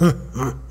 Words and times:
응, 0.00 0.14
응. 0.36 0.67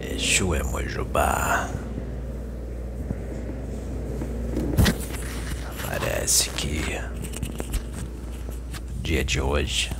Exu 0.00 0.54
é 0.54 0.62
Mojubá. 0.62 1.68
Parece 5.86 6.48
que 6.50 6.98
o 8.98 9.02
dia 9.02 9.22
de 9.22 9.42
hoje 9.42 9.90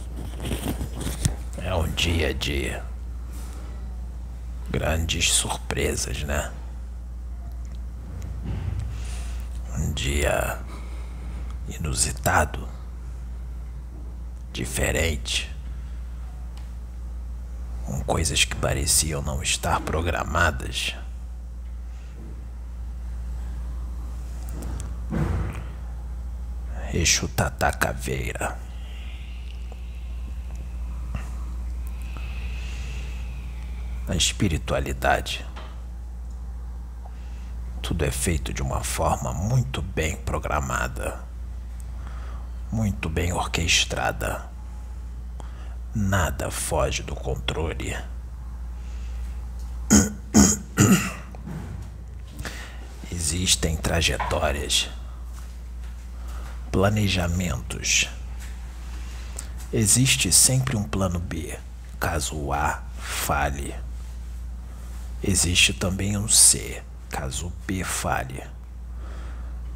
é 1.62 1.74
um 1.74 1.86
dia 1.90 2.32
de 2.32 2.80
grandes 4.70 5.30
surpresas, 5.30 6.22
né? 6.22 6.50
Um 9.76 9.92
dia 9.92 10.58
inusitado, 11.68 12.66
diferente, 14.50 15.49
coisas 18.00 18.44
que 18.44 18.56
pareciam 18.56 19.22
não 19.22 19.42
estar 19.42 19.80
programadas. 19.80 20.94
Exu 26.92 27.28
Tata 27.28 27.70
Caveira. 27.70 28.58
Na 34.08 34.16
espiritualidade, 34.16 35.46
tudo 37.80 38.04
é 38.04 38.10
feito 38.10 38.52
de 38.52 38.60
uma 38.60 38.82
forma 38.82 39.32
muito 39.32 39.80
bem 39.80 40.16
programada, 40.16 41.24
muito 42.72 43.08
bem 43.08 43.32
orquestrada. 43.32 44.49
Nada 45.92 46.52
foge 46.52 47.02
do 47.02 47.16
controle. 47.16 47.98
Existem 53.10 53.76
trajetórias, 53.76 54.88
planejamentos. 56.70 58.08
Existe 59.72 60.30
sempre 60.30 60.76
um 60.76 60.84
plano 60.84 61.18
B, 61.18 61.58
caso 61.98 62.36
o 62.36 62.52
A 62.52 62.84
falhe. 62.96 63.74
Existe 65.20 65.74
também 65.74 66.16
um 66.16 66.28
C, 66.28 66.84
caso 67.08 67.48
o 67.48 67.52
B 67.66 67.82
falhe. 67.82 68.44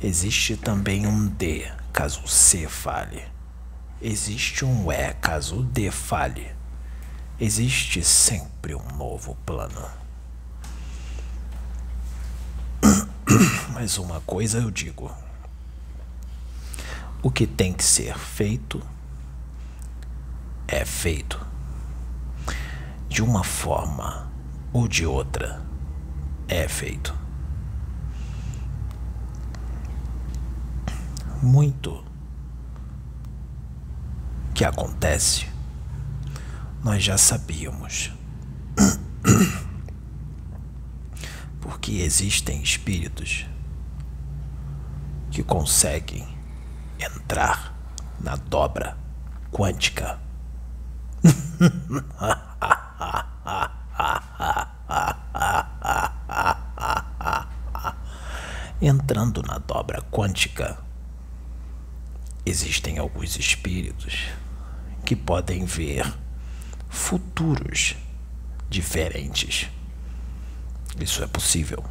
Existe 0.01 0.57
também 0.57 1.09
um 1.09 1.27
D, 1.27 1.69
caso 1.93 2.23
o 2.23 2.29
C 2.29 2.69
falhe. 2.69 3.34
Existe 4.01 4.65
um 4.65 4.93
E, 4.93 5.15
caso 5.15 5.61
o 5.61 5.63
D 5.63 5.91
falhe. 5.91 6.55
Existe 7.41 8.03
sempre 8.03 8.75
um 8.75 8.97
novo 8.97 9.37
plano. 9.47 9.89
Mas 13.73 13.99
uma 13.99 14.21
coisa 14.21 14.59
eu 14.59 14.71
digo: 14.71 15.11
o 17.23 17.31
que 17.31 17.47
tem 17.47 17.73
que 17.73 17.83
ser 17.83 18.19
feito 18.19 18.83
é 20.69 20.85
feito. 20.85 21.45
De 23.09 23.23
uma 23.23 23.45
forma 23.45 24.31
ou 24.73 24.89
de 24.89 25.07
outra, 25.07 25.63
é 26.49 26.69
feito. 26.69 27.15
Muito 31.41 32.05
que 34.55 34.65
acontece, 34.65 35.47
nós 36.85 37.03
já 37.03 37.19
sabíamos. 37.19 38.13
Porque 41.61 41.91
existem 42.03 42.63
espíritos 42.63 43.47
que 45.33 45.43
conseguem 45.43 46.25
entrar 47.01 47.75
na 48.21 48.37
dobra 48.37 48.97
quântica. 49.51 50.21
Entrando 58.81 59.43
na 59.43 59.59
dobra 59.59 60.01
quântica, 60.13 60.79
existem 62.47 62.99
alguns 62.99 63.37
espíritos 63.37 64.29
que 65.05 65.15
podem 65.15 65.67
ver 65.67 66.11
futuros 66.89 67.95
diferentes. 68.71 69.69
Isso 70.99 71.23
é 71.23 71.27
possível. 71.27 71.85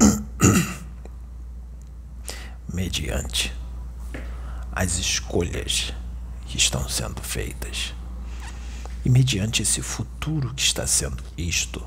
Mediante 2.72 3.52
as 4.72 4.98
escolhas 4.98 5.92
que 6.46 6.56
estão 6.56 6.88
sendo 6.88 7.22
feitas. 7.22 7.94
E 9.04 9.10
mediante 9.10 9.62
esse 9.62 9.82
futuro 9.82 10.54
que 10.54 10.62
está 10.62 10.86
sendo 10.86 11.22
visto, 11.36 11.84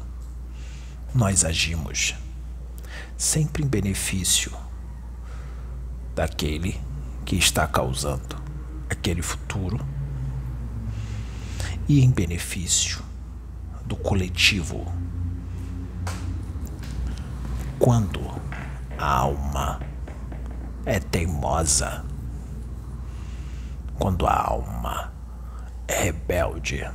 nós 1.14 1.44
agimos 1.44 2.16
sempre 3.18 3.64
em 3.64 3.68
benefício 3.68 4.52
daquele 6.16 6.80
que 7.26 7.36
está 7.36 7.68
causando 7.68 8.42
aquele 8.90 9.22
futuro 9.22 9.80
e 11.92 12.00
em 12.00 12.10
benefício 12.10 13.04
do 13.86 13.98
coletivo. 13.98 14.90
Quando 17.78 18.22
a 18.98 19.06
alma 19.06 19.78
é 20.86 21.02
teimosa, 21.02 22.06
quando 24.00 24.26
a 24.26 24.34
alma 24.34 25.12
é 25.86 26.04
rebelde, 26.04 26.90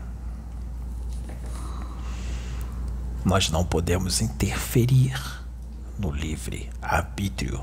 nós 3.22 3.50
não 3.50 3.66
podemos 3.66 4.22
interferir 4.22 5.20
no 5.98 6.10
livre 6.10 6.70
arbítrio. 6.80 7.62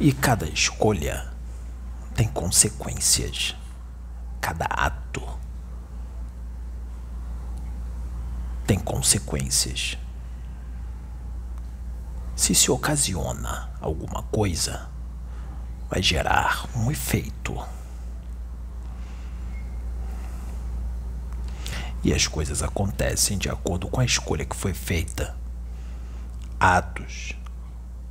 E 0.00 0.12
cada 0.12 0.48
escolha 0.48 1.32
tem 2.16 2.26
consequências. 2.26 3.59
Cada 4.40 4.64
ato 4.64 5.22
tem 8.66 8.78
consequências. 8.78 9.98
Se 12.36 12.54
se 12.54 12.70
ocasiona 12.70 13.68
alguma 13.80 14.22
coisa, 14.22 14.88
vai 15.88 16.00
gerar 16.00 16.66
um 16.76 16.90
efeito. 16.90 17.60
E 22.02 22.14
as 22.14 22.26
coisas 22.26 22.62
acontecem 22.62 23.36
de 23.36 23.50
acordo 23.50 23.88
com 23.88 24.00
a 24.00 24.04
escolha 24.04 24.46
que 24.46 24.56
foi 24.56 24.72
feita. 24.72 25.36
Atos, 26.58 27.34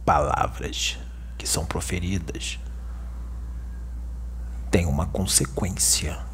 palavras 0.06 1.00
que 1.38 1.48
são 1.48 1.66
proferidas 1.66 2.60
têm 4.70 4.86
uma 4.86 5.08
consequência. 5.08 6.29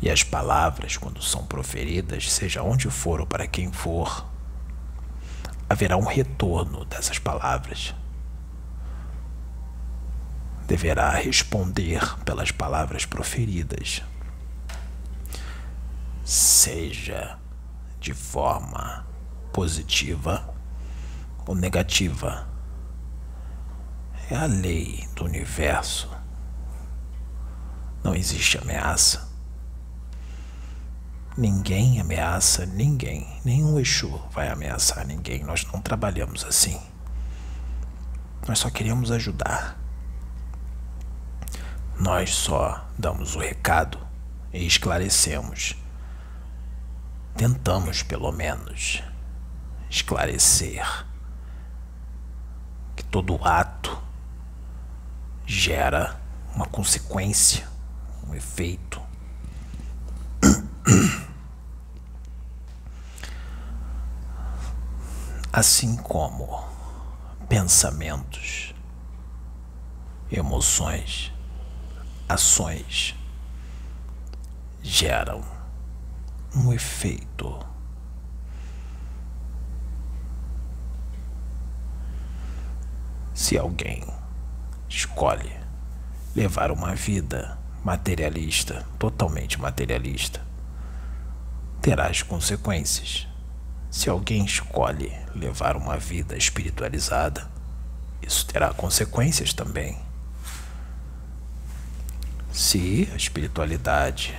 E 0.00 0.10
as 0.10 0.22
palavras, 0.22 0.96
quando 0.96 1.22
são 1.22 1.46
proferidas, 1.46 2.30
seja 2.30 2.62
onde 2.62 2.88
for 2.88 3.20
ou 3.20 3.26
para 3.26 3.46
quem 3.46 3.72
for, 3.72 4.26
haverá 5.68 5.96
um 5.96 6.04
retorno 6.06 6.84
dessas 6.84 7.18
palavras. 7.18 7.94
Deverá 10.66 11.10
responder 11.10 12.00
pelas 12.24 12.50
palavras 12.50 13.04
proferidas. 13.04 14.02
seja 16.28 17.38
de 17.98 18.12
forma 18.12 19.06
positiva 19.50 20.54
ou 21.46 21.54
negativa. 21.54 22.46
É 24.30 24.36
a 24.36 24.44
lei 24.44 25.08
do 25.14 25.24
universo. 25.24 26.10
Não 28.04 28.14
existe 28.14 28.58
ameaça. 28.58 29.27
Ninguém 31.38 32.00
ameaça 32.00 32.66
ninguém. 32.66 33.40
Nenhum 33.44 33.78
Exu 33.78 34.20
vai 34.32 34.48
ameaçar 34.48 35.06
ninguém. 35.06 35.44
Nós 35.44 35.64
não 35.72 35.80
trabalhamos 35.80 36.44
assim. 36.44 36.82
Nós 38.48 38.58
só 38.58 38.68
queremos 38.68 39.12
ajudar. 39.12 39.78
Nós 41.96 42.34
só 42.34 42.84
damos 42.98 43.36
o 43.36 43.38
recado 43.38 44.04
e 44.52 44.66
esclarecemos. 44.66 45.76
Tentamos, 47.36 48.02
pelo 48.02 48.32
menos, 48.32 49.00
esclarecer 49.88 51.06
que 52.96 53.04
todo 53.04 53.38
ato 53.44 53.96
gera 55.46 56.20
uma 56.52 56.66
consequência, 56.66 57.68
um 58.26 58.34
efeito. 58.34 59.07
Assim 65.58 65.96
como 65.96 66.64
pensamentos, 67.48 68.72
emoções, 70.30 71.32
ações 72.28 73.16
geram 74.80 75.42
um 76.54 76.72
efeito. 76.72 77.58
Se 83.34 83.58
alguém 83.58 84.06
escolhe 84.88 85.58
levar 86.36 86.70
uma 86.70 86.94
vida 86.94 87.58
materialista, 87.82 88.86
totalmente 88.96 89.60
materialista, 89.60 90.40
terá 91.82 92.06
as 92.06 92.22
consequências. 92.22 93.26
Se 93.90 94.10
alguém 94.10 94.44
escolhe 94.44 95.12
levar 95.34 95.76
uma 95.76 95.96
vida 95.96 96.36
espiritualizada, 96.36 97.48
isso 98.20 98.46
terá 98.46 98.72
consequências 98.74 99.52
também. 99.52 99.98
Se 102.52 103.08
a 103.12 103.16
espiritualidade 103.16 104.38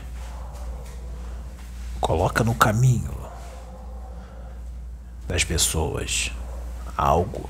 coloca 1.99 2.43
no 2.43 2.53
caminho 2.53 3.17
das 5.27 5.43
pessoas 5.43 6.31
algo 6.95 7.49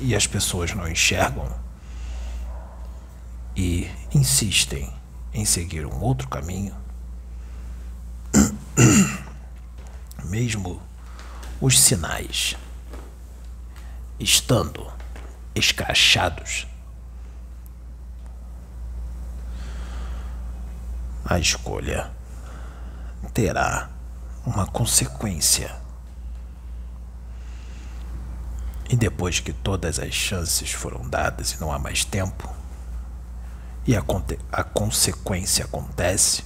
e 0.00 0.14
as 0.14 0.26
pessoas 0.26 0.74
não 0.74 0.88
enxergam 0.88 1.50
e 3.56 3.90
insistem 4.14 4.92
em 5.32 5.44
seguir 5.44 5.86
um 5.86 6.00
outro 6.00 6.28
caminho, 6.28 6.74
mesmo 10.24 10.80
os 11.62 11.80
sinais. 11.80 12.56
Estando 14.18 14.92
escrachados, 15.54 16.66
a 21.24 21.38
escolha 21.38 22.10
terá 23.32 23.88
uma 24.44 24.66
consequência. 24.66 25.80
E 28.90 28.96
depois 28.96 29.38
que 29.38 29.52
todas 29.52 30.00
as 30.00 30.12
chances 30.12 30.72
foram 30.72 31.08
dadas 31.08 31.52
e 31.52 31.60
não 31.60 31.72
há 31.72 31.78
mais 31.78 32.04
tempo, 32.04 32.52
e 33.86 33.96
a, 33.96 34.02
a 34.50 34.64
consequência 34.64 35.64
acontece, 35.64 36.44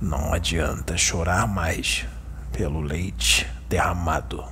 não 0.00 0.32
adianta 0.32 0.96
chorar 0.96 1.46
mais 1.48 2.06
pelo 2.58 2.80
leite 2.80 3.48
derramado. 3.68 4.44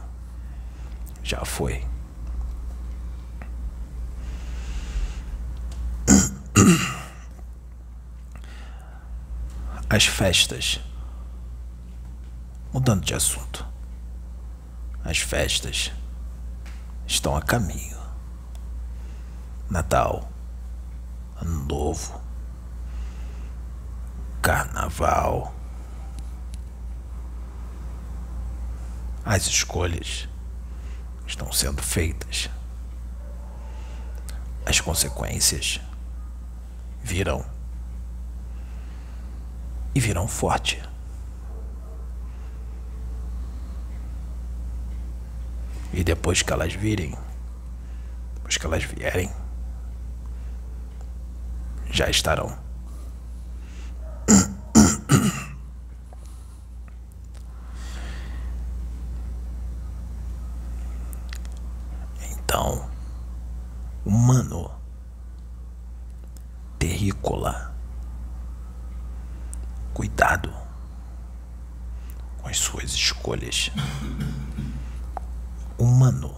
Já 1.25 1.45
foi. 1.45 1.85
As 9.91 10.07
festas. 10.07 10.81
Mudando 12.73 13.05
de 13.05 13.13
assunto. 13.13 13.67
As 15.05 15.19
festas 15.19 15.91
estão 17.09 17.37
a 17.37 17.43
caminho. 17.43 17.99
Natal, 19.69 20.31
Ano 21.43 21.65
Novo, 21.65 22.21
Carnaval. 24.41 25.56
As 29.29 29.49
escolhas 29.49 30.29
estão 31.27 31.51
sendo 31.53 31.83
feitas. 31.83 32.49
As 34.65 34.81
consequências 34.81 35.81
virão. 37.03 37.45
E 39.93 39.99
virão 39.99 40.29
forte. 40.29 40.81
E 45.93 46.05
depois 46.05 46.43
que 46.43 46.53
elas 46.53 46.73
virem, 46.73 47.19
depois 48.37 48.57
que 48.57 48.65
elas 48.65 48.85
vierem, 48.85 49.33
já 51.91 52.09
estarão. 52.09 52.57
Então, 62.47 62.89
humano, 64.05 64.71
terrícola, 66.79 67.75
cuidado 69.93 70.55
com 72.39 72.49
as 72.49 72.57
suas 72.57 72.95
Humano, 75.79 76.35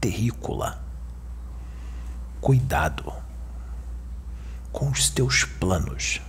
terrícola, 0.00 0.82
cuidado 2.40 3.12
com 4.72 4.90
os 4.90 5.08
teus 5.08 5.44
planos. 5.44 6.20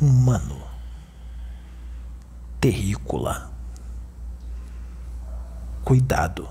Humano, 0.00 0.62
terrícola, 2.60 3.50
cuidado 5.84 6.48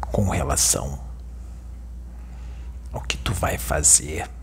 com 0.00 0.28
relação 0.28 0.98
ao 2.92 3.00
que 3.02 3.16
tu 3.16 3.32
vai 3.32 3.58
fazer. 3.58 4.37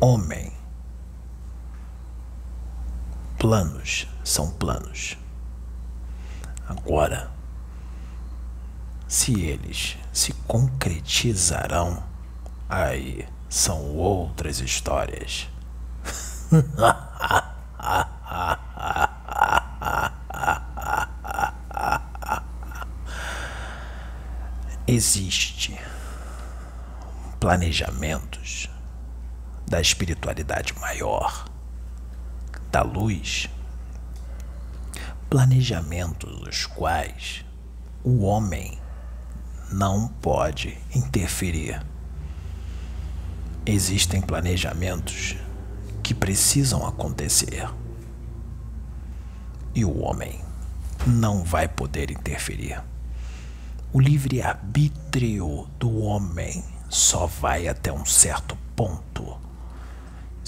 Homem, 0.00 0.52
planos 3.36 4.06
são 4.22 4.48
planos. 4.52 5.18
Agora, 6.68 7.32
se 9.08 9.40
eles 9.40 9.98
se 10.12 10.32
concretizarão, 10.46 12.00
aí 12.68 13.26
são 13.48 13.96
outras 13.96 14.60
histórias. 14.60 15.48
Existe 24.86 25.76
planejamentos 27.40 28.70
da 29.68 29.80
espiritualidade 29.80 30.74
maior, 30.80 31.44
da 32.70 32.82
luz, 32.82 33.48
planejamentos 35.28 36.48
os 36.48 36.66
quais 36.66 37.44
o 38.02 38.24
homem 38.24 38.78
não 39.70 40.08
pode 40.08 40.78
interferir. 40.94 41.84
Existem 43.66 44.22
planejamentos 44.22 45.36
que 46.02 46.14
precisam 46.14 46.86
acontecer 46.86 47.68
e 49.74 49.84
o 49.84 49.98
homem 49.98 50.40
não 51.06 51.44
vai 51.44 51.68
poder 51.68 52.10
interferir. 52.10 52.82
O 53.92 54.00
livre-arbítrio 54.00 55.68
do 55.78 55.98
homem 56.00 56.64
só 56.88 57.26
vai 57.26 57.68
até 57.68 57.92
um 57.92 58.04
certo 58.04 58.56
ponto. 58.74 59.37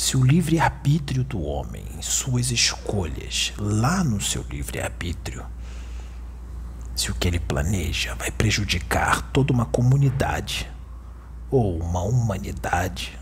Se 0.00 0.16
o 0.16 0.24
livre-arbítrio 0.24 1.22
do 1.22 1.42
homem, 1.42 1.84
suas 2.00 2.50
escolhas, 2.50 3.52
lá 3.58 4.02
no 4.02 4.18
seu 4.18 4.42
livre-arbítrio, 4.44 5.44
se 6.96 7.10
o 7.10 7.14
que 7.14 7.28
ele 7.28 7.38
planeja 7.38 8.14
vai 8.14 8.30
prejudicar 8.30 9.20
toda 9.30 9.52
uma 9.52 9.66
comunidade 9.66 10.72
ou 11.50 11.78
uma 11.78 12.00
humanidade, 12.00 13.18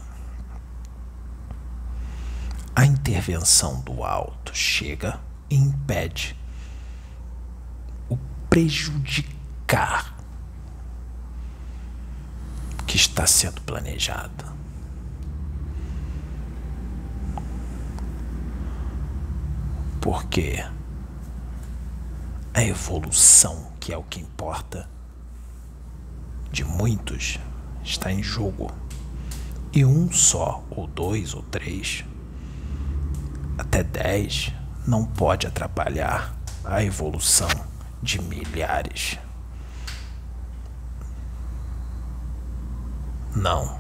a 2.77 2.87
intervenção 2.87 3.81
do 3.81 4.05
alto 4.05 4.55
chega 4.55 5.21
e 5.51 5.57
impede 5.57 6.37
o 8.09 8.17
prejudicar 8.49 10.17
que 12.87 12.97
está 12.97 13.27
sendo 13.27 13.61
planejado. 13.63 14.58
Porque 20.11 20.65
a 22.55 22.65
evolução, 22.65 23.71
que 23.79 23.93
é 23.93 23.97
o 23.99 24.03
que 24.03 24.19
importa, 24.19 24.89
de 26.51 26.65
muitos 26.65 27.39
está 27.85 28.11
em 28.11 28.23
jogo. 28.23 28.73
E 29.71 29.85
um 29.85 30.11
só, 30.11 30.65
ou 30.71 30.87
dois, 30.87 31.35
ou 31.35 31.43
três, 31.43 32.07
até 33.59 33.85
dez, 33.85 34.51
não 34.87 35.05
pode 35.05 35.47
atrapalhar 35.47 36.35
a 36.65 36.83
evolução 36.83 37.51
de 38.03 38.19
milhares. 38.23 39.19
Não. 43.37 43.79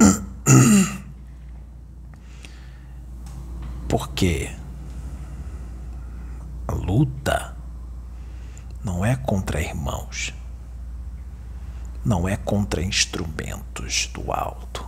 Porque 3.86 4.61
a 6.66 6.72
luta 6.72 7.56
não 8.84 9.04
é 9.04 9.14
contra 9.16 9.60
irmãos, 9.60 10.34
não 12.04 12.28
é 12.28 12.36
contra 12.36 12.82
instrumentos 12.82 14.08
do 14.12 14.32
alto. 14.32 14.86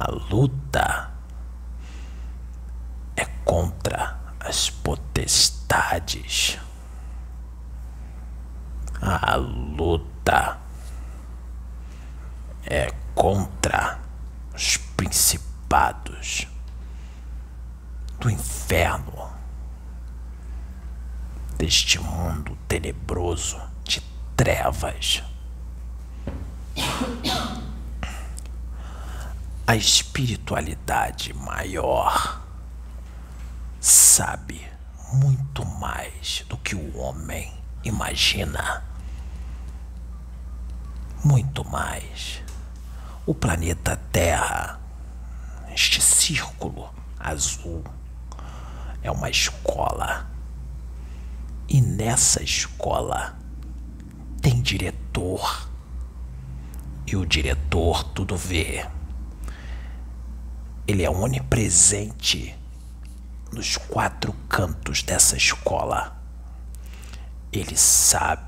A 0.00 0.10
luta 0.30 1.10
é 3.16 3.24
contra 3.44 4.18
as 4.40 4.70
potestades. 4.70 6.58
A 9.10 9.36
luta 9.36 10.58
é 12.66 12.92
contra 13.14 13.98
os 14.54 14.76
principados 14.76 16.46
do 18.20 18.28
inferno, 18.28 19.30
deste 21.56 21.98
mundo 21.98 22.58
tenebroso 22.68 23.58
de 23.82 24.02
trevas. 24.36 25.22
A 29.66 29.74
espiritualidade 29.74 31.32
maior 31.32 32.42
sabe 33.80 34.68
muito 35.12 35.64
mais 35.64 36.44
do 36.48 36.58
que 36.58 36.74
o 36.74 36.98
homem 36.98 37.52
imagina. 37.82 38.87
Muito 41.24 41.68
mais. 41.68 42.40
O 43.26 43.34
planeta 43.34 43.96
Terra, 44.12 44.80
este 45.74 46.00
círculo 46.00 46.88
azul, 47.18 47.82
é 49.02 49.10
uma 49.10 49.28
escola. 49.28 50.30
E 51.68 51.80
nessa 51.80 52.42
escola 52.42 53.36
tem 54.40 54.62
diretor. 54.62 55.68
E 57.04 57.16
o 57.16 57.26
diretor 57.26 58.04
tudo 58.04 58.36
vê. 58.36 58.86
Ele 60.86 61.02
é 61.02 61.10
onipresente 61.10 62.54
nos 63.52 63.76
quatro 63.76 64.32
cantos 64.48 65.02
dessa 65.02 65.36
escola. 65.36 66.16
Ele 67.52 67.76
sabe 67.76 68.47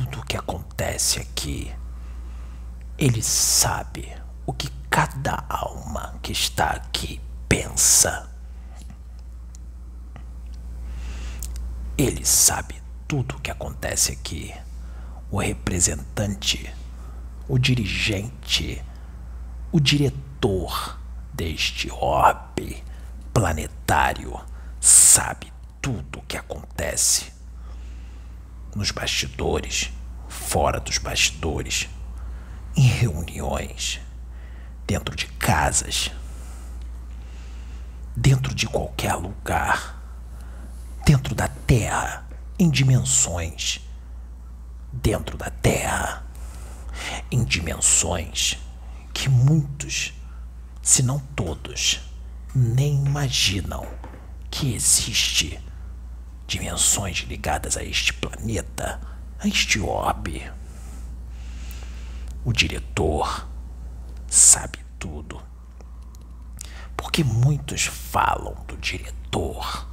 tudo 0.00 0.20
o 0.20 0.24
que 0.24 0.36
acontece 0.36 1.20
aqui. 1.20 1.70
Ele 2.96 3.22
sabe 3.22 4.10
o 4.46 4.52
que 4.52 4.70
cada 4.88 5.44
alma 5.46 6.18
que 6.22 6.32
está 6.32 6.70
aqui 6.70 7.20
pensa. 7.46 8.30
Ele 11.98 12.24
sabe 12.24 12.82
tudo 13.06 13.36
o 13.36 13.40
que 13.40 13.50
acontece 13.50 14.12
aqui. 14.12 14.54
O 15.30 15.38
representante, 15.38 16.74
o 17.46 17.58
dirigente, 17.58 18.82
o 19.70 19.78
diretor 19.78 20.98
deste 21.32 21.90
orbe 21.90 22.82
planetário 23.34 24.40
sabe 24.80 25.52
tudo 25.80 26.20
o 26.20 26.22
que 26.22 26.38
acontece 26.38 27.39
nos 28.74 28.90
bastidores, 28.90 29.90
fora 30.28 30.80
dos 30.80 30.98
bastidores, 30.98 31.88
em 32.76 32.82
reuniões, 32.82 34.00
dentro 34.86 35.14
de 35.14 35.26
casas, 35.26 36.10
dentro 38.16 38.54
de 38.54 38.66
qualquer 38.66 39.14
lugar, 39.14 40.00
dentro 41.04 41.34
da 41.34 41.48
Terra, 41.48 42.28
em 42.58 42.70
dimensões, 42.70 43.80
dentro 44.92 45.36
da 45.36 45.50
Terra, 45.50 46.24
em 47.30 47.44
dimensões 47.44 48.58
que 49.12 49.28
muitos, 49.28 50.12
se 50.82 51.02
não 51.02 51.18
todos, 51.34 52.00
nem 52.54 53.04
imaginam 53.04 53.86
que 54.50 54.74
existe 54.74 55.60
dimensões 56.50 57.18
ligadas 57.28 57.76
a 57.76 57.84
este 57.84 58.12
planeta, 58.12 59.00
a 59.38 59.46
este 59.46 59.78
orbe. 59.78 60.50
O 62.44 62.52
diretor 62.52 63.46
sabe 64.26 64.80
tudo. 64.98 65.40
Porque 66.96 67.22
muitos 67.22 67.84
falam 67.84 68.54
do 68.66 68.76
diretor. 68.78 69.86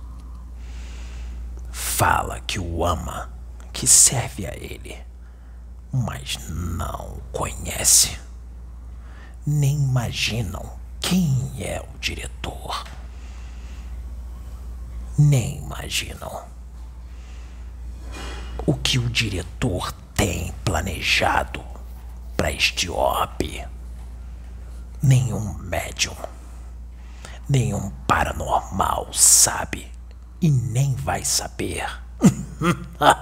Fala 1.71 2.39
que 2.39 2.59
o 2.59 2.83
ama, 2.83 3.31
que 3.71 3.85
serve 3.85 4.47
a 4.47 4.55
ele, 4.55 4.97
mas 5.93 6.39
não 6.49 7.21
conhece. 7.31 8.17
Nem 9.45 9.75
imaginam 9.75 10.79
quem 10.99 11.53
é 11.59 11.79
o 11.79 11.99
diretor? 11.99 12.83
Nem 15.17 15.57
imaginam 15.57 16.45
o 18.67 18.73
que 18.75 18.99
o 18.99 19.09
diretor 19.09 19.91
tem 20.13 20.53
planejado 20.63 21.63
para 22.35 22.51
este 22.51 22.87
orbe. 22.87 23.65
Nenhum 25.01 25.53
médium, 25.55 26.15
nenhum 27.49 27.89
paranormal 28.05 29.11
sabe 29.11 29.91
e 30.39 30.51
nem 30.51 30.93
vai 30.95 31.25
saber. 31.25 31.87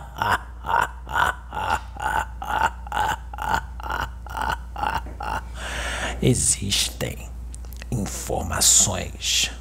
Existem 6.22 7.30
informações 7.92 9.52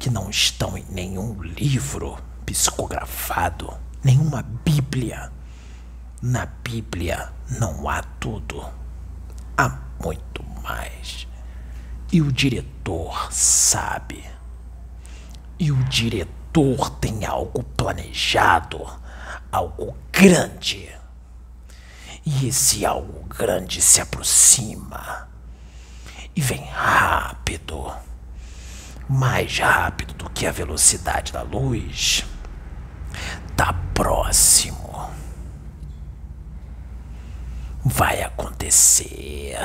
que 0.00 0.08
não 0.08 0.30
estão 0.30 0.78
em 0.78 0.84
nenhum 0.88 1.40
livro 1.42 2.18
psicografado, 2.46 3.72
nenhuma 4.02 4.42
Bíblia. 4.42 5.30
Na 6.22 6.46
Bíblia 6.46 7.30
não 7.58 7.86
há 7.86 8.02
tudo, 8.02 8.66
há 9.56 9.78
muito 10.02 10.42
mais. 10.62 11.28
E 12.10 12.22
o 12.22 12.32
diretor 12.32 13.30
sabe. 13.30 14.24
E 15.58 15.70
o 15.70 15.84
diretor 15.84 16.90
tem 16.98 17.26
algo 17.26 17.62
planejado, 17.62 18.84
algo 19.52 19.94
grande. 20.10 20.90
E 22.24 22.48
esse 22.48 22.86
algo 22.86 23.26
grande 23.28 23.82
se 23.82 24.00
aproxima 24.00 25.28
e 26.34 26.40
vem 26.40 26.64
rápido, 26.64 27.92
mais 29.10 29.58
rápido 29.58 30.14
do 30.14 30.30
que 30.30 30.46
a 30.46 30.52
velocidade 30.52 31.32
da 31.32 31.42
luz. 31.42 32.24
Tá 33.56 33.72
próximo. 33.92 35.10
Vai 37.84 38.22
acontecer. 38.22 39.58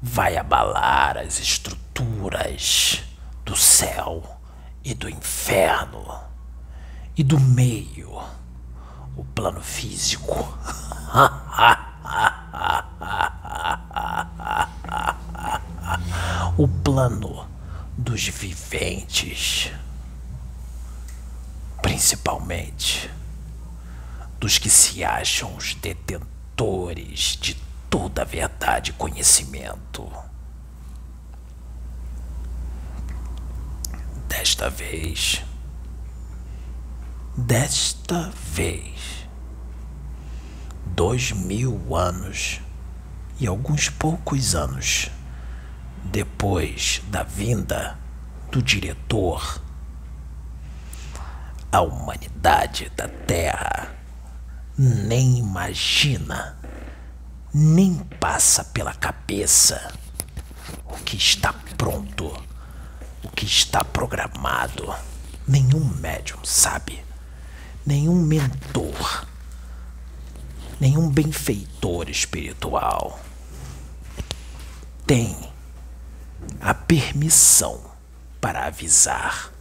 Vai 0.00 0.38
abalar 0.38 1.18
as 1.18 1.38
estruturas 1.38 3.04
do 3.44 3.54
céu 3.54 4.40
e 4.82 4.94
do 4.94 5.10
inferno 5.10 6.22
e 7.14 7.22
do 7.22 7.38
meio, 7.38 8.18
o 9.14 9.22
plano 9.34 9.60
físico. 9.60 10.56
o 16.56 16.66
plano 16.66 17.49
dos 18.10 18.26
viventes, 18.26 19.70
principalmente 21.80 23.08
dos 24.40 24.58
que 24.58 24.68
se 24.68 25.04
acham 25.04 25.54
os 25.54 25.74
detentores 25.74 27.38
de 27.40 27.54
toda 27.88 28.22
a 28.22 28.24
verdade 28.24 28.90
e 28.90 28.94
conhecimento. 28.94 30.10
Desta 34.28 34.68
vez, 34.68 35.44
desta 37.36 38.32
vez, 38.54 39.28
dois 40.84 41.30
mil 41.30 41.94
anos 41.94 42.60
e 43.38 43.46
alguns 43.46 43.88
poucos 43.88 44.56
anos 44.56 45.08
depois 46.04 47.02
da 47.08 47.22
vinda 47.22 47.99
do 48.50 48.62
diretor, 48.62 49.60
a 51.70 51.80
humanidade 51.80 52.90
da 52.96 53.06
Terra 53.08 53.94
nem 54.76 55.38
imagina, 55.38 56.58
nem 57.54 57.94
passa 58.18 58.64
pela 58.64 58.92
cabeça 58.94 59.92
o 60.86 60.94
que 61.04 61.16
está 61.16 61.52
pronto, 61.76 62.26
o 63.22 63.28
que 63.30 63.44
está 63.44 63.84
programado. 63.84 64.94
Nenhum 65.46 65.84
médium 65.84 66.44
sabe, 66.44 67.04
nenhum 67.86 68.14
mentor, 68.14 69.26
nenhum 70.80 71.08
benfeitor 71.08 72.08
espiritual 72.08 73.20
tem 75.06 75.36
a 76.60 76.72
permissão 76.72 77.89
para 78.40 78.66
avisar 78.66 79.52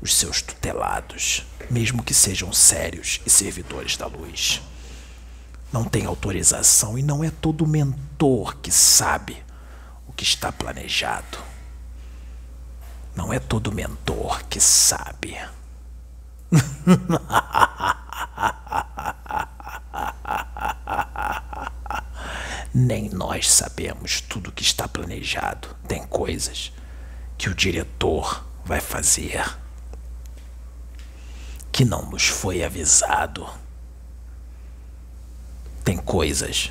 os 0.00 0.14
seus 0.14 0.40
tutelados, 0.40 1.44
mesmo 1.68 2.02
que 2.02 2.14
sejam 2.14 2.52
sérios 2.52 3.20
e 3.26 3.30
servidores 3.30 3.96
da 3.96 4.06
luz. 4.06 4.62
Não 5.72 5.84
tem 5.84 6.06
autorização 6.06 6.98
e 6.98 7.02
não 7.02 7.22
é 7.22 7.30
todo 7.30 7.66
mentor 7.66 8.56
que 8.56 8.72
sabe 8.72 9.44
o 10.08 10.12
que 10.12 10.24
está 10.24 10.50
planejado. 10.50 11.38
Não 13.14 13.32
é 13.32 13.38
todo 13.38 13.70
mentor 13.70 14.42
que 14.44 14.58
sabe. 14.60 15.38
Nem 22.72 23.10
nós 23.10 23.50
sabemos 23.50 24.20
tudo 24.20 24.48
o 24.48 24.52
que 24.52 24.62
está 24.62 24.88
planejado. 24.88 25.76
Tem 25.86 26.04
coisas 26.06 26.72
que 27.40 27.48
o 27.48 27.54
diretor 27.54 28.44
vai 28.66 28.82
fazer 28.82 29.42
que 31.72 31.86
não 31.86 32.04
nos 32.04 32.26
foi 32.26 32.62
avisado. 32.62 33.48
Tem 35.82 35.96
coisas 35.96 36.70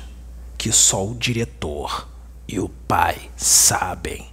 que 0.56 0.70
só 0.70 1.04
o 1.04 1.16
diretor 1.16 2.06
e 2.46 2.60
o 2.60 2.68
pai 2.68 3.32
sabem. 3.36 4.32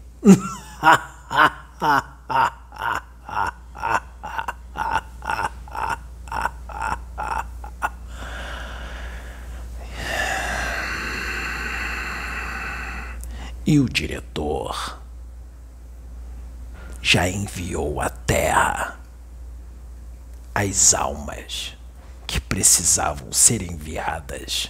E 13.66 13.80
o 13.80 13.90
diretor 13.90 15.07
já 17.10 17.30
enviou 17.30 18.02
à 18.02 18.10
Terra 18.10 19.00
as 20.54 20.94
almas 20.94 21.74
que 22.28 22.38
precisavam 22.38 23.32
ser 23.32 23.62
enviadas 23.62 24.70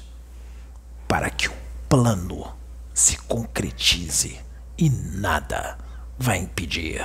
para 1.07 1.31
que 1.31 1.49
o 1.49 1.53
plano 1.89 2.55
se 2.93 3.17
concretize 3.17 4.39
e 4.77 4.87
nada 4.87 5.79
vai 6.15 6.37
impedir 6.37 7.03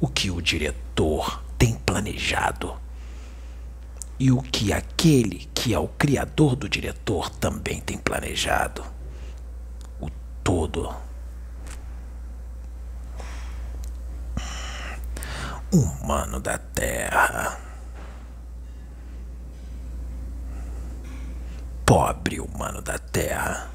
o 0.00 0.08
que 0.08 0.30
o 0.30 0.40
diretor 0.40 1.44
tem 1.58 1.74
planejado 1.74 2.80
e 4.18 4.32
o 4.32 4.40
que 4.40 4.72
aquele 4.72 5.50
que 5.52 5.74
é 5.74 5.78
o 5.78 5.86
criador 5.86 6.56
do 6.56 6.66
diretor 6.66 7.28
também 7.28 7.78
tem 7.78 7.98
planejado. 7.98 8.82
O 10.00 10.08
todo 10.42 10.96
humano 15.72 16.40
da 16.40 16.58
Terra. 16.58 17.58
Pobre 21.84 22.40
humano 22.40 22.82
da 22.82 22.98
Terra. 22.98 23.70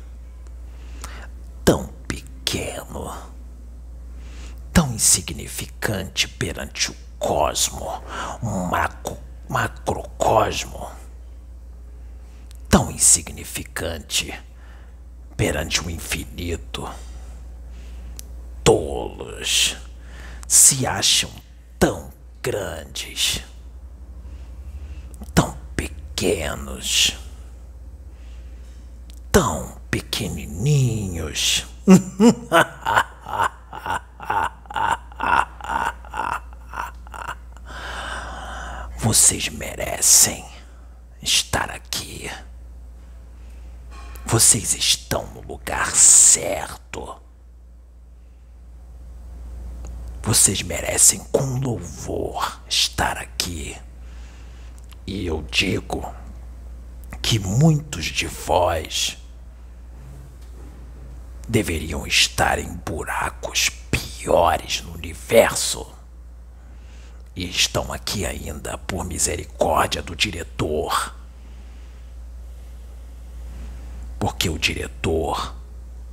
Tão 1.63 1.87
pequeno. 2.07 3.31
Tão 4.73 4.93
insignificante 4.93 6.27
perante 6.27 6.91
o 6.91 6.95
cosmo, 7.19 8.03
um 8.41 8.65
macro, 8.65 9.17
macrocosmo. 9.47 10.89
Tão 12.69 12.89
insignificante 12.89 14.33
perante 15.35 15.83
o 15.83 15.89
infinito. 15.89 16.89
Tolos 18.63 19.77
se 20.47 20.85
acham 20.85 21.31
grandes, 22.41 23.43
tão 25.33 25.57
pequenos, 25.75 27.17
tão 29.31 29.79
pequenininhos. 29.91 31.67
Vocês 38.97 39.49
merecem 39.49 40.45
estar 41.21 41.69
aqui. 41.69 42.31
Vocês 44.25 44.73
estão 44.73 45.27
no 45.27 45.41
lugar 45.41 45.91
certo. 45.91 47.20
Vocês 50.33 50.61
merecem 50.61 51.19
com 51.29 51.59
louvor 51.59 52.61
estar 52.65 53.17
aqui. 53.17 53.75
E 55.05 55.25
eu 55.25 55.41
digo 55.51 56.09
que 57.21 57.37
muitos 57.37 58.05
de 58.05 58.27
vós 58.27 59.17
deveriam 61.49 62.07
estar 62.07 62.59
em 62.59 62.73
buracos 62.77 63.67
piores 63.91 64.81
no 64.83 64.93
universo. 64.93 65.85
E 67.35 67.49
estão 67.49 67.91
aqui 67.91 68.25
ainda 68.25 68.77
por 68.77 69.03
misericórdia 69.03 70.01
do 70.01 70.15
diretor. 70.15 71.13
Porque 74.17 74.49
o 74.49 74.57
diretor 74.57 75.53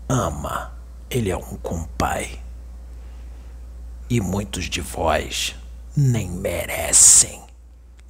ama, 0.08 0.76
ele 1.08 1.30
é 1.30 1.36
um 1.36 1.56
compai 1.58 2.47
e 4.10 4.20
muitos 4.20 4.64
de 4.66 4.80
vós 4.80 5.54
nem 5.96 6.30
merecem 6.30 7.42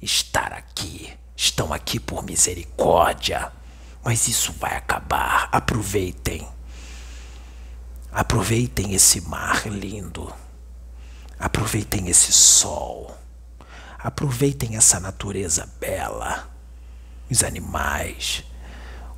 estar 0.01 0.53
aqui. 0.53 1.11
Estão 1.35 1.73
aqui 1.73 1.99
por 1.99 2.23
misericórdia. 2.23 3.51
Mas 4.03 4.27
isso 4.27 4.53
vai 4.53 4.75
acabar. 4.75 5.49
Aproveitem. 5.51 6.47
Aproveitem 8.11 8.93
esse 8.93 9.21
mar 9.21 9.67
lindo. 9.67 10.33
Aproveitem 11.37 12.07
esse 12.07 12.31
sol. 12.31 13.17
Aproveitem 13.97 14.77
essa 14.77 14.99
natureza 14.99 15.69
bela. 15.79 16.49
Os 17.29 17.43
animais, 17.43 18.43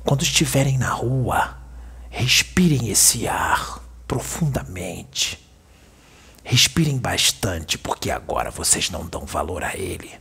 Quando 0.04 0.22
estiverem 0.22 0.78
na 0.78 0.90
rua, 0.90 1.56
respirem 2.10 2.88
esse 2.90 3.28
ar 3.28 3.80
profundamente. 4.06 5.41
Respirem 6.44 6.98
bastante, 6.98 7.78
porque 7.78 8.10
agora 8.10 8.50
vocês 8.50 8.90
não 8.90 9.06
dão 9.06 9.24
valor 9.24 9.62
a 9.62 9.76
ele. 9.76 10.12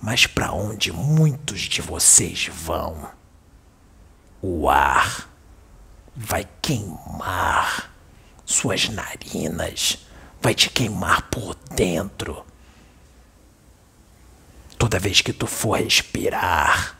Mas 0.00 0.26
para 0.26 0.52
onde 0.52 0.92
muitos 0.92 1.60
de 1.60 1.80
vocês 1.80 2.48
vão, 2.52 3.08
o 4.40 4.68
ar 4.68 5.28
vai 6.14 6.48
queimar 6.60 7.94
suas 8.44 8.88
narinas, 8.88 9.98
vai 10.40 10.54
te 10.54 10.68
queimar 10.68 11.22
por 11.30 11.54
dentro. 11.70 12.44
Toda 14.76 14.98
vez 14.98 15.20
que 15.20 15.32
tu 15.32 15.46
for 15.46 15.78
respirar, 15.78 16.98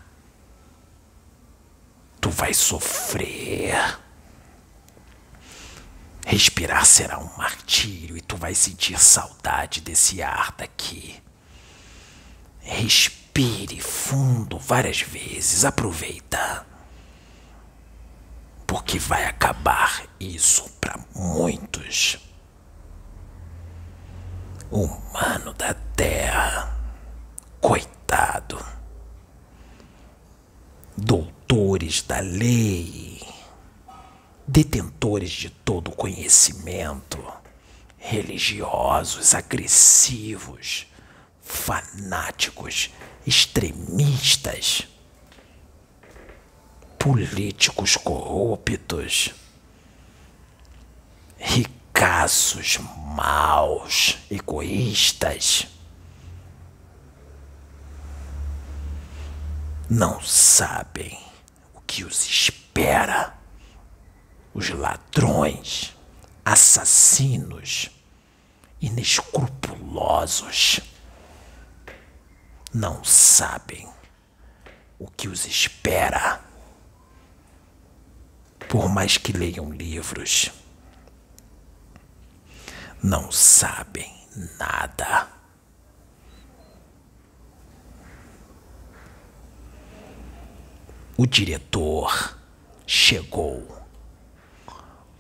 tu 2.21 2.31
vai 2.31 2.55
sofrer. 2.55 3.99
Respirar 6.25 6.87
será 6.87 7.19
um 7.19 7.37
martírio 7.37 8.17
e 8.17 8.21
tu 8.21 8.37
vai 8.37 8.55
sentir 8.55 8.99
saudade 8.99 9.81
desse 9.81 10.23
ar 10.23 10.53
daqui. 10.57 11.21
Respire 12.61 13.81
fundo 13.81 14.59
várias 14.59 15.01
vezes, 15.01 15.65
aproveita. 15.65 16.67
Porque 18.67 18.99
vai 18.99 19.27
acabar 19.27 20.05
isso 20.19 20.71
para 20.81 20.99
muitos. 21.15 22.19
Humano 24.71 25.53
da 25.55 25.75
Terra, 25.75 26.75
coitado. 27.61 28.65
Doutores 30.97 32.03
da 32.03 32.21
lei, 32.21 33.02
detentores 34.47 35.31
de 35.31 35.51
todo 35.51 35.89
o 35.89 35.97
conhecimento, 35.97 37.23
religiosos 37.99 39.35
agressivos 39.35 40.87
fanáticos, 41.43 42.91
extremistas, 43.27 44.89
políticos 46.99 47.97
corruptos, 47.97 49.35
ricaços 51.37 52.79
maus, 53.15 54.19
egoístas. 54.31 55.67
Não 59.91 60.23
sabem 60.23 61.19
o 61.75 61.81
que 61.83 62.05
os 62.05 62.25
espera. 62.25 63.42
Os 64.55 64.71
ladrões, 64.71 65.95
assassinos, 66.45 67.91
inescrupulosos 68.81 70.81
não 72.73 73.05
sabem 73.05 73.89
o 74.99 75.11
que 75.11 75.29
os 75.29 75.47
espera. 75.47 76.41
Por 78.69 78.89
mais 78.89 79.19
que 79.19 79.33
leiam 79.33 79.71
livros, 79.73 80.51
não 83.03 83.31
sabem 83.31 84.11
nada. 84.59 85.29
O 91.17 91.27
diretor 91.27 92.39
chegou. 92.87 93.82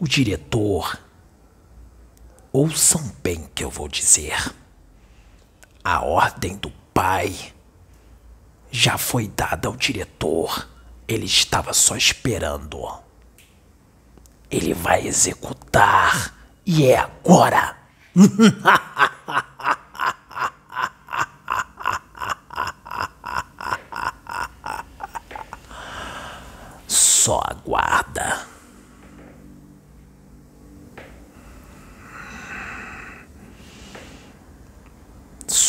O 0.03 0.09
diretor, 0.09 0.99
ouçam 2.53 3.01
bem 3.23 3.49
que 3.55 3.62
eu 3.62 3.71
vou 3.71 3.87
dizer. 3.87 4.53
A 5.85 6.05
ordem 6.05 6.57
do 6.57 6.73
pai 6.93 7.33
já 8.69 8.99
foi 8.99 9.29
dada 9.29 9.69
ao 9.69 9.77
diretor. 9.77 10.69
Ele 11.07 11.27
estava 11.27 11.73
só 11.73 11.95
esperando. 11.95 12.83
Ele 14.51 14.75
vai 14.75 15.07
executar. 15.07 16.35
E 16.67 16.87
é 16.87 16.99
agora. 16.99 17.77
Só 26.88 27.41
aguarda. 27.47 28.51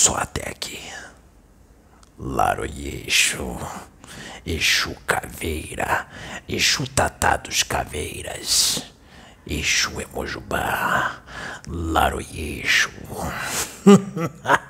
Só 0.04 0.15
até 0.15 0.50
aqui. 0.50 0.78
Laro 2.19 2.53
Exu, 2.65 3.58
Exu 4.45 4.95
Caveira, 5.06 6.08
Exu 6.47 6.88
Tatá 6.88 7.38
dos 7.38 7.63
Caveiras, 7.63 8.84
Exu 9.45 10.02
Emojubá, 10.02 11.23
Exu. 12.19 12.89